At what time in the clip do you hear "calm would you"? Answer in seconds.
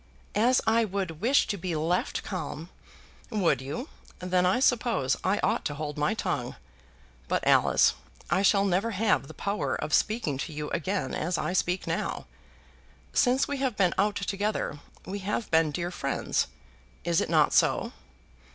2.23-3.87